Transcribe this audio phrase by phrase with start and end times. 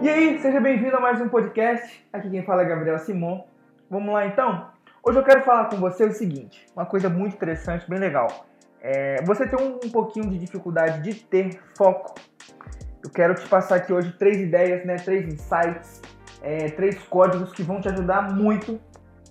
[0.00, 2.06] E aí, seja bem-vindo a mais um podcast.
[2.12, 3.44] Aqui quem fala é Gabriel Simon.
[3.90, 4.68] Vamos lá então?
[5.02, 8.46] Hoje eu quero falar com você o seguinte, uma coisa muito interessante, bem legal.
[8.80, 12.14] É, você tem um, um pouquinho de dificuldade de ter foco.
[13.02, 16.00] Eu quero te passar aqui hoje três ideias, né, três insights,
[16.42, 18.80] é, três códigos que vão te ajudar muito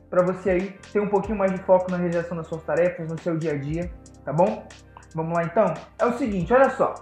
[0.09, 3.17] para você aí ter um pouquinho mais de foco na realização das suas tarefas, no
[3.19, 3.89] seu dia a dia,
[4.25, 4.67] tá bom?
[5.15, 5.73] Vamos lá então?
[5.97, 6.93] É o seguinte, olha só.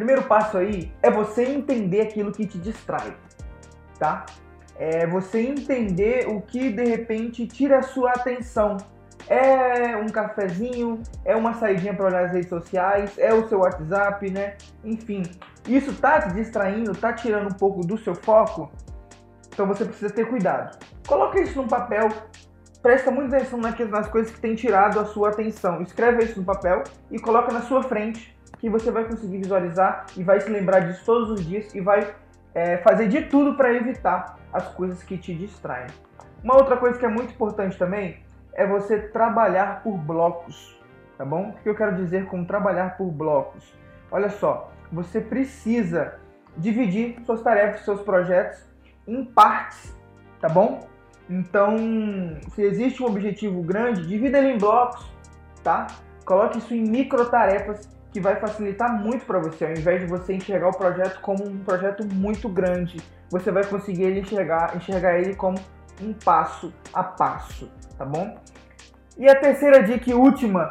[0.00, 3.14] Primeiro passo aí é você entender aquilo que te distrai,
[3.98, 4.24] tá?
[4.74, 8.78] É você entender o que de repente tira a sua atenção.
[9.28, 14.30] É um cafezinho, é uma saidinha para olhar as redes sociais, é o seu WhatsApp,
[14.30, 14.56] né?
[14.82, 15.22] Enfim,
[15.68, 18.72] isso tá te distraindo, tá tirando um pouco do seu foco?
[19.52, 20.78] Então você precisa ter cuidado.
[21.06, 22.08] Coloca isso num papel,
[22.80, 25.82] presta muita atenção nas coisas que têm tirado a sua atenção.
[25.82, 30.22] Escreve isso no papel e coloca na sua frente que você vai conseguir visualizar e
[30.22, 32.14] vai se lembrar disso todos os dias e vai
[32.54, 35.86] é, fazer de tudo para evitar as coisas que te distraem.
[36.44, 38.18] Uma outra coisa que é muito importante também
[38.52, 40.78] é você trabalhar por blocos,
[41.16, 41.50] tá bom?
[41.50, 43.72] O que eu quero dizer com trabalhar por blocos?
[44.10, 46.18] Olha só, você precisa
[46.56, 48.68] dividir suas tarefas, seus projetos
[49.06, 49.96] em partes,
[50.40, 50.80] tá bom?
[51.28, 51.76] Então,
[52.50, 55.08] se existe um objetivo grande, divida ele em blocos,
[55.62, 55.86] tá?
[56.24, 59.64] Coloque isso em micro tarefas que vai facilitar muito para você.
[59.64, 62.98] Ao invés de você enxergar o projeto como um projeto muito grande,
[63.30, 65.58] você vai conseguir ele enxergar, enxergar ele como
[66.02, 68.36] um passo a passo, tá bom?
[69.16, 70.70] E a terceira dica e última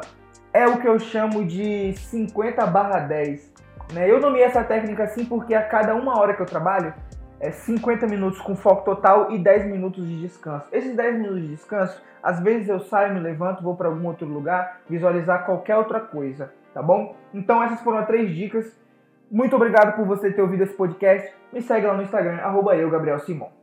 [0.52, 3.52] é o que eu chamo de 50 barra 10.
[3.92, 4.10] Né?
[4.10, 6.92] Eu nomeei essa técnica assim porque a cada uma hora que eu trabalho,
[7.38, 10.66] é 50 minutos com foco total e 10 minutos de descanso.
[10.70, 14.26] Esses 10 minutos de descanso, às vezes eu saio, me levanto, vou para algum outro
[14.26, 17.16] lugar, visualizar qualquer outra coisa tá bom?
[17.34, 18.78] Então essas foram as três dicas.
[19.30, 21.32] Muito obrigado por você ter ouvido esse podcast.
[21.52, 23.59] Me segue lá no Instagram, arroba eu, Gabriel Simon.